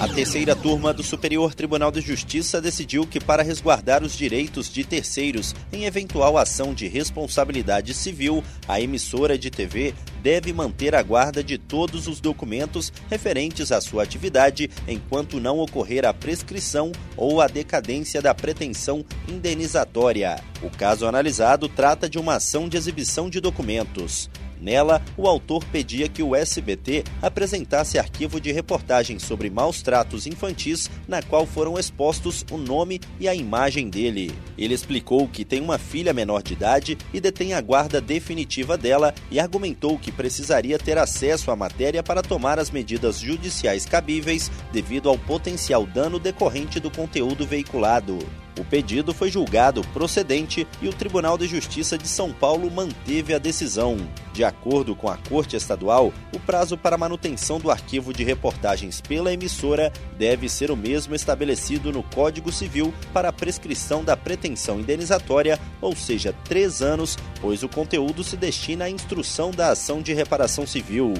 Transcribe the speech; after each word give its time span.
A 0.00 0.08
terceira 0.08 0.56
turma 0.56 0.94
do 0.94 1.02
Superior 1.02 1.54
Tribunal 1.54 1.92
de 1.92 2.00
Justiça 2.00 2.58
decidiu 2.58 3.06
que, 3.06 3.20
para 3.20 3.42
resguardar 3.42 4.02
os 4.02 4.16
direitos 4.16 4.72
de 4.72 4.82
terceiros 4.82 5.54
em 5.70 5.84
eventual 5.84 6.38
ação 6.38 6.72
de 6.72 6.88
responsabilidade 6.88 7.92
civil, 7.92 8.42
a 8.66 8.80
emissora 8.80 9.36
de 9.36 9.50
TV 9.50 9.92
deve 10.22 10.54
manter 10.54 10.94
a 10.94 11.02
guarda 11.02 11.44
de 11.44 11.58
todos 11.58 12.08
os 12.08 12.18
documentos 12.18 12.90
referentes 13.10 13.70
à 13.70 13.78
sua 13.78 14.02
atividade 14.02 14.70
enquanto 14.88 15.38
não 15.38 15.58
ocorrer 15.58 16.06
a 16.06 16.14
prescrição 16.14 16.92
ou 17.14 17.42
a 17.42 17.46
decadência 17.46 18.22
da 18.22 18.34
pretensão 18.34 19.04
indenizatória. 19.28 20.42
O 20.62 20.70
caso 20.70 21.06
analisado 21.06 21.68
trata 21.68 22.08
de 22.08 22.18
uma 22.18 22.36
ação 22.36 22.70
de 22.70 22.78
exibição 22.78 23.28
de 23.28 23.38
documentos. 23.38 24.30
Nela, 24.60 25.02
o 25.16 25.26
autor 25.26 25.64
pedia 25.64 26.08
que 26.08 26.22
o 26.22 26.36
SBT 26.36 27.04
apresentasse 27.22 27.98
arquivo 27.98 28.40
de 28.40 28.52
reportagem 28.52 29.18
sobre 29.18 29.48
maus 29.48 29.80
tratos 29.82 30.26
infantis, 30.26 30.90
na 31.08 31.22
qual 31.22 31.46
foram 31.46 31.78
expostos 31.78 32.44
o 32.50 32.58
nome 32.58 33.00
e 33.18 33.28
a 33.28 33.34
imagem 33.34 33.88
dele. 33.88 34.32
Ele 34.58 34.74
explicou 34.74 35.26
que 35.26 35.44
tem 35.44 35.60
uma 35.60 35.78
filha 35.78 36.12
menor 36.12 36.42
de 36.42 36.52
idade 36.52 36.98
e 37.12 37.20
detém 37.20 37.54
a 37.54 37.60
guarda 37.60 38.00
definitiva 38.00 38.76
dela 38.76 39.14
e 39.30 39.40
argumentou 39.40 39.98
que 39.98 40.12
precisaria 40.12 40.78
ter 40.78 40.98
acesso 40.98 41.50
à 41.50 41.56
matéria 41.56 42.02
para 42.02 42.22
tomar 42.22 42.58
as 42.58 42.70
medidas 42.70 43.18
judiciais 43.18 43.86
cabíveis 43.86 44.50
devido 44.72 45.08
ao 45.08 45.18
potencial 45.18 45.86
dano 45.86 46.18
decorrente 46.18 46.78
do 46.78 46.90
conteúdo 46.90 47.46
veiculado. 47.46 48.18
O 48.60 48.64
pedido 48.64 49.14
foi 49.14 49.30
julgado 49.30 49.80
procedente 49.88 50.68
e 50.82 50.88
o 50.88 50.92
Tribunal 50.92 51.38
de 51.38 51.46
Justiça 51.46 51.96
de 51.96 52.06
São 52.06 52.30
Paulo 52.30 52.70
manteve 52.70 53.32
a 53.32 53.38
decisão. 53.38 53.96
De 54.34 54.44
acordo 54.44 54.94
com 54.94 55.08
a 55.08 55.16
Corte 55.16 55.56
Estadual, 55.56 56.12
o 56.36 56.38
prazo 56.38 56.76
para 56.76 56.98
manutenção 56.98 57.58
do 57.58 57.70
arquivo 57.70 58.12
de 58.12 58.22
reportagens 58.22 59.00
pela 59.00 59.32
emissora 59.32 59.90
deve 60.18 60.46
ser 60.46 60.70
o 60.70 60.76
mesmo 60.76 61.14
estabelecido 61.14 61.90
no 61.90 62.02
Código 62.02 62.52
Civil 62.52 62.92
para 63.14 63.30
a 63.30 63.32
prescrição 63.32 64.04
da 64.04 64.14
pretensão 64.14 64.78
indenizatória, 64.78 65.58
ou 65.80 65.96
seja, 65.96 66.34
três 66.44 66.82
anos, 66.82 67.16
pois 67.40 67.62
o 67.62 67.68
conteúdo 67.68 68.22
se 68.22 68.36
destina 68.36 68.84
à 68.84 68.90
instrução 68.90 69.52
da 69.52 69.70
ação 69.70 70.02
de 70.02 70.12
reparação 70.12 70.66
civil. 70.66 71.14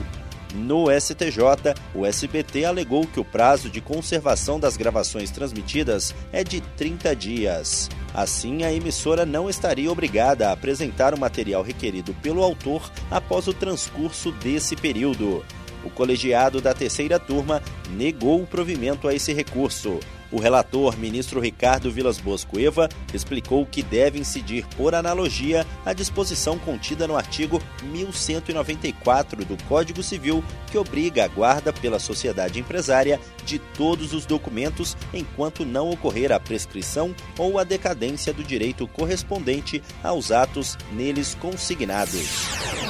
No 0.55 0.87
STJ, 0.91 1.75
o 1.95 2.05
SBT 2.05 2.65
alegou 2.65 3.07
que 3.07 3.21
o 3.21 3.25
prazo 3.25 3.71
de 3.71 3.81
conservação 3.81 4.59
das 4.59 4.77
gravações 4.77 5.31
transmitidas 5.31 6.15
é 6.33 6.43
de 6.43 6.61
30 6.61 7.15
dias. 7.15 7.89
Assim, 8.13 8.65
a 8.65 8.73
emissora 8.73 9.25
não 9.25 9.49
estaria 9.49 9.91
obrigada 9.91 10.49
a 10.49 10.53
apresentar 10.53 11.15
o 11.15 11.19
material 11.19 11.63
requerido 11.63 12.13
pelo 12.15 12.43
autor 12.43 12.91
após 13.11 13.47
o 13.47 13.55
transcurso 13.55 14.33
desse 14.33 14.75
período. 14.75 15.45
O 15.85 15.91
colegiado 15.91 16.61
da 16.61 16.75
terceira 16.75 17.19
turma 17.19 17.63
negou 17.91 18.43
o 18.43 18.47
provimento 18.47 19.07
a 19.07 19.15
esse 19.15 19.33
recurso. 19.33 20.01
O 20.33 20.39
relator, 20.39 20.97
ministro 20.97 21.41
Ricardo 21.41 21.91
Vilas 21.91 22.19
Boas 22.19 22.45
Cueva, 22.45 22.89
explicou 23.13 23.67
que 23.67 23.83
deve 23.83 24.19
incidir 24.19 24.65
por 24.77 24.95
analogia 24.95 25.67
a 25.85 25.93
disposição 25.93 26.59
contida 26.59 27.07
no 27.09 27.17
artigo 27.17 27.61
1194 27.83 29.45
do 29.45 29.57
Código 29.65 30.03
Civil, 30.03 30.45
que 30.71 30.79
obriga 30.79 31.25
a 31.25 31.29
guarda 31.29 31.73
pela 31.73 31.99
sociedade 31.99 32.61
empresária 32.61 33.21
de 33.45 33.59
todos 33.59 34.13
os 34.13 34.25
documentos 34.25 34.97
enquanto 35.13 35.65
não 35.65 35.91
ocorrer 35.91 36.31
a 36.31 36.39
prescrição 36.39 37.15
ou 37.37 37.59
a 37.59 37.65
decadência 37.65 38.33
do 38.33 38.45
direito 38.45 38.87
correspondente 38.87 39.83
aos 40.03 40.31
atos 40.31 40.79
neles 40.93 41.35
consignados. 41.35 42.90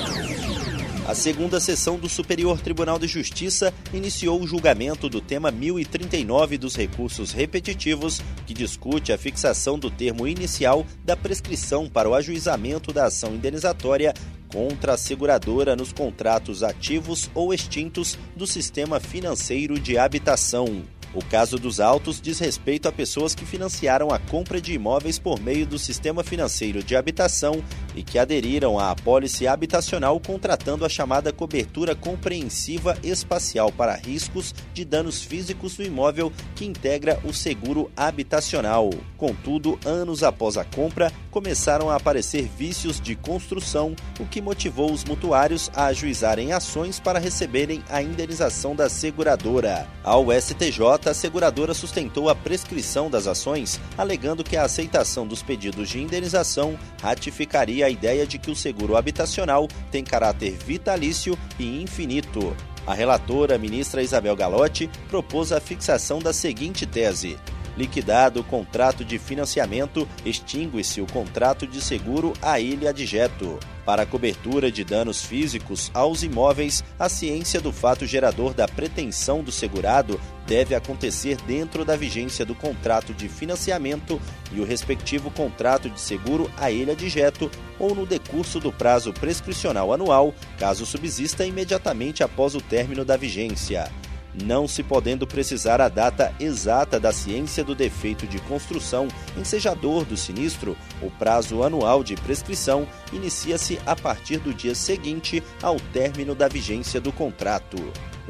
A 1.07 1.15
segunda 1.15 1.59
sessão 1.59 1.99
do 1.99 2.09
Superior 2.09 2.61
Tribunal 2.61 2.99
de 2.99 3.09
Justiça 3.09 3.73
iniciou 3.93 4.41
o 4.41 4.47
julgamento 4.47 5.09
do 5.09 5.21
tema 5.21 5.51
1039 5.51 6.59
dos 6.59 6.77
recursos 6.77 7.33
repetitivos, 7.33 8.21
que 8.47 8.55
discute 8.55 9.13
a 9.13 9.19
fixação 9.19 9.79
do 9.79 9.91
termo 9.91 10.29
inicial 10.29 10.87
da 11.05 11.17
prescrição 11.17 11.89
para 11.89 12.09
o 12.09 12.15
ajuizamento 12.15 12.93
da 12.93 13.07
ação 13.07 13.35
indenizatória 13.35 14.15
contra 14.53 14.95
a 14.95 14.97
seguradora 14.97 15.75
nos 15.75 15.93
contratos 15.93 16.63
ativos 16.63 17.31
ou 17.35 17.53
extintos 17.53 18.19
do 18.37 18.47
sistema 18.47 19.01
financeiro 19.01 19.81
de 19.81 19.97
habitação. 19.97 20.85
O 21.13 21.25
caso 21.25 21.59
dos 21.59 21.81
autos 21.81 22.21
diz 22.21 22.39
respeito 22.39 22.89
a 22.89 22.93
pessoas 22.93 23.35
que 23.35 23.45
financiaram 23.45 24.11
a 24.11 24.19
compra 24.19 24.61
de 24.61 24.75
imóveis 24.75 25.19
por 25.19 25.41
meio 25.41 25.67
do 25.67 25.77
sistema 25.77 26.23
financeiro 26.23 26.85
de 26.85 26.95
habitação 26.95 27.63
e 27.97 28.03
que 28.03 28.17
aderiram 28.17 28.79
à 28.79 28.93
apólice 28.93 29.49
habitacional 29.49 30.21
contratando 30.21 30.85
a 30.85 30.89
chamada 30.89 31.33
cobertura 31.33 31.97
compreensiva 31.97 32.97
espacial 33.03 33.73
para 33.73 33.97
riscos 33.97 34.55
de 34.73 34.85
danos 34.85 35.21
físicos 35.23 35.77
do 35.77 35.83
imóvel 35.83 36.33
que 36.55 36.65
integra 36.65 37.19
o 37.25 37.33
seguro 37.33 37.91
habitacional. 37.97 38.91
Contudo, 39.17 39.81
anos 39.85 40.23
após 40.23 40.57
a 40.57 40.65
compra, 40.65 41.13
começaram 41.31 41.89
a 41.91 41.97
aparecer 41.97 42.49
vícios 42.57 43.01
de 43.01 43.15
construção, 43.15 43.95
o 44.19 44.27
que 44.27 44.41
motivou 44.41 44.93
os 44.93 45.05
mutuários 45.05 45.71
a 45.75 45.87
ajuizarem 45.87 46.53
ações 46.53 46.99
para 46.99 47.19
receberem 47.19 47.83
a 47.89 48.03
indenização 48.03 48.75
da 48.75 48.89
seguradora. 48.89 49.87
Ao 50.03 50.27
STJ, 50.33 51.09
a 51.09 51.15
seguradora 51.15 51.73
sustentou 51.75 52.29
a 52.29 52.35
prescrição 52.35 53.09
das 53.09 53.27
ações, 53.27 53.81
alegando 53.97 54.45
que 54.45 54.57
a 54.57 54.65
aceitação 54.65 55.27
dos 55.27 55.43
pedidos 55.43 55.89
de 55.89 56.01
indenização 56.01 56.79
ratificaria 57.03 57.87
a 57.87 57.91
ideia 57.91 58.27
de 58.27 58.39
que 58.39 58.51
o 58.51 58.57
seguro 58.57 58.97
habitacional 58.97 59.69
tem 59.91 60.05
caráter 60.05 60.53
vitalício 60.53 61.39
e 61.59 61.83
infinito. 61.83 62.57
A 62.87 62.95
relatora, 62.95 63.59
ministra 63.59 64.03
Isabel 64.03 64.35
Galotti, 64.35 64.91
propôs 65.09 65.53
a 65.53 65.61
fixação 65.61 66.19
da 66.19 66.33
seguinte 66.33 66.87
tese: 66.87 67.37
Liquidado 67.81 68.41
o 68.41 68.45
contrato 68.45 69.03
de 69.03 69.19
financiamento, 69.19 70.07
extingue-se 70.23 71.01
o 71.01 71.07
contrato 71.07 71.67
de 71.67 71.81
seguro 71.81 72.35
à 72.43 72.61
ilha 72.61 72.91
adjeto. 72.91 73.59
Para 73.87 74.03
a 74.03 74.07
cobertura 74.07 74.71
de 74.71 74.85
danos 74.85 75.25
físicos 75.25 75.91
aos 75.95 76.23
imóveis, 76.23 76.85
a 76.99 77.09
ciência 77.09 77.59
do 77.59 77.73
fato 77.73 78.05
gerador 78.05 78.53
da 78.53 78.69
pretensão 78.69 79.43
do 79.43 79.51
segurado 79.51 80.21
deve 80.47 80.75
acontecer 80.75 81.39
dentro 81.47 81.83
da 81.83 81.97
vigência 81.97 82.45
do 82.45 82.55
contrato 82.55 83.15
de 83.15 83.31
financiamento 83.31 84.21
e 84.53 84.61
o 84.61 84.65
respectivo 84.65 85.31
contrato 85.31 85.89
de 85.89 86.03
seguro 86.03 86.51
a 86.59 86.71
ele 86.71 86.91
adjeto 86.91 87.51
ou 87.79 87.95
no 87.95 88.05
decurso 88.05 88.61
do 88.61 88.71
prazo 88.71 89.11
prescricional 89.15 89.91
anual, 89.91 90.35
caso 90.59 90.85
subsista 90.85 91.47
imediatamente 91.47 92.23
após 92.23 92.55
o 92.55 92.61
término 92.61 93.07
da 93.07 93.17
vigência 93.17 93.91
não 94.35 94.69
se 94.69 94.83
podendo 94.83 95.27
precisar 95.27 95.81
a 95.81 95.89
data 95.89 96.35
exata 96.39 97.01
da 97.01 97.13
ciência 97.13 97.65
do 97.65 97.75
defeito 97.75 98.27
de 98.27 98.39
construção 98.41 99.09
ensejador 99.37 100.05
do 100.05 100.17
sinistro, 100.17 100.77
o 101.03 101.11
prazo 101.11 101.63
anual 101.63 102.05
de 102.05 102.17
prescrição 102.17 102.87
inicia-se 103.13 103.79
a 103.87 103.97
partir 103.97 104.39
do 104.39 104.55
dia 104.55 104.75
seguinte 104.75 105.43
ao 105.63 105.77
término 105.93 106.35
da 106.35 106.49
vigência 106.49 107.01
do 107.01 107.13
contrato. 107.13 107.77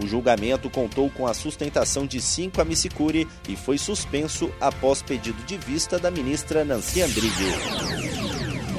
O 0.02 0.06
julgamento 0.06 0.70
contou 0.70 1.10
com 1.10 1.26
a 1.26 1.34
sustentação 1.34 2.06
de 2.06 2.20
cinco 2.20 2.60
amicicuri 2.60 3.28
e 3.48 3.56
foi 3.56 3.76
suspenso 3.76 4.50
após 4.60 5.02
pedido 5.02 5.42
de 5.44 5.58
vista 5.58 5.98
da 5.98 6.10
ministra 6.10 6.64
Nancy 6.64 7.02
Andrighi. 7.02 8.29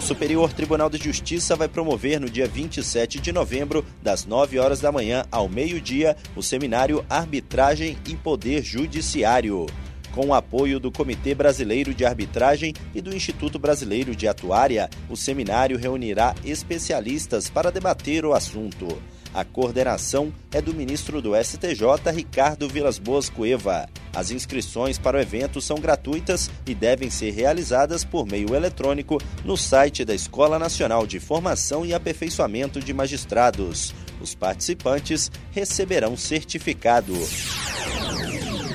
O 0.02 0.04
Superior 0.04 0.52
Tribunal 0.52 0.90
de 0.90 0.98
Justiça 0.98 1.56
vai 1.56 1.68
promover 1.68 2.20
no 2.20 2.28
dia 2.28 2.48
27 2.48 3.20
de 3.20 3.32
novembro, 3.32 3.86
das 4.02 4.26
9 4.26 4.58
horas 4.58 4.82
da 4.82 4.92
manhã 4.92 5.26
ao 5.32 5.48
meio-dia, 5.48 6.18
o 6.36 6.42
seminário 6.42 7.06
Arbitragem 7.08 7.96
e 8.10 8.16
Poder 8.16 8.64
Judiciário. 8.64 9.68
Com 10.12 10.30
o 10.30 10.34
apoio 10.34 10.80
do 10.80 10.92
Comitê 10.92 11.36
Brasileiro 11.36 11.94
de 11.94 12.04
Arbitragem 12.04 12.74
e 12.96 13.00
do 13.00 13.16
Instituto 13.16 13.60
Brasileiro 13.60 14.16
de 14.16 14.28
Atuária, 14.28 14.90
o 15.08 15.16
seminário 15.16 15.78
reunirá 15.78 16.34
especialistas 16.44 17.48
para 17.48 17.72
debater 17.72 18.26
o 18.26 18.34
assunto. 18.34 19.00
A 19.34 19.46
coordenação 19.46 20.34
é 20.52 20.62
do 20.62 20.74
ministro 20.74 21.22
do 21.22 21.32
STJ, 21.36 22.12
Ricardo 22.14 22.68
Vilas 22.68 23.00
Boas 23.00 23.30
Cueva. 23.30 23.88
As 24.14 24.30
inscrições 24.30 24.98
para 24.98 25.18
o 25.18 25.22
evento 25.22 25.62
são 25.62 25.78
gratuitas 25.78 26.50
e 26.68 26.76
devem 26.76 27.10
ser 27.10 27.32
realizadas 27.32 28.04
por 28.04 28.26
meio 28.26 28.54
eletrônico 28.54 29.18
no 29.46 29.56
site 29.56 30.04
da 30.04 30.14
Escola 30.14 30.60
Nacional 30.60 31.08
de 31.08 31.20
Formação 31.20 31.86
e 31.86 31.94
Aperfeiçoamento 31.94 32.82
de 32.82 32.94
Magistrados. 32.94 33.94
Os 34.20 34.36
participantes 34.36 35.32
receberão 35.52 36.18
certificado. 36.18 37.14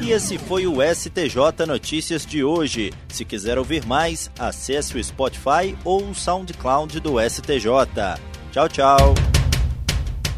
E 0.01 0.13
esse 0.13 0.39
foi 0.39 0.67
o 0.67 0.77
STJ 0.83 1.67
Notícias 1.67 2.25
de 2.25 2.43
hoje. 2.43 2.93
Se 3.09 3.25
quiser 3.25 3.59
ouvir 3.59 3.85
mais, 3.85 4.31
acesse 4.39 4.97
o 4.97 5.03
Spotify 5.03 5.77
ou 5.85 6.11
o 6.11 6.15
SoundCloud 6.15 6.99
do 7.01 7.17
STJ. 7.21 8.21
Tchau, 8.53 8.69
tchau. 8.69 9.26